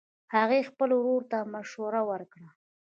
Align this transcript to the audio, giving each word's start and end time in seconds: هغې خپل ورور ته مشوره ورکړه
هغې 0.35 0.67
خپل 0.69 0.89
ورور 0.93 1.21
ته 1.31 1.37
مشوره 1.53 2.01
ورکړه 2.09 2.49